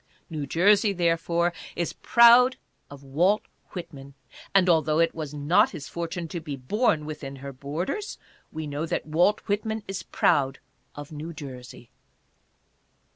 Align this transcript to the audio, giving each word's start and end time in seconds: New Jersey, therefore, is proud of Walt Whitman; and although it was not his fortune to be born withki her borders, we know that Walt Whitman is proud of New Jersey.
New 0.31 0.47
Jersey, 0.47 0.93
therefore, 0.93 1.53
is 1.75 1.93
proud 1.93 2.55
of 2.89 3.03
Walt 3.03 3.43
Whitman; 3.73 4.15
and 4.51 4.67
although 4.67 4.97
it 4.97 5.13
was 5.13 5.31
not 5.31 5.69
his 5.69 5.87
fortune 5.87 6.27
to 6.29 6.39
be 6.39 6.55
born 6.55 7.05
withki 7.05 7.37
her 7.37 7.53
borders, 7.53 8.17
we 8.51 8.65
know 8.65 8.87
that 8.87 9.05
Walt 9.05 9.41
Whitman 9.41 9.83
is 9.87 10.01
proud 10.01 10.57
of 10.95 11.11
New 11.11 11.33
Jersey. 11.33 11.91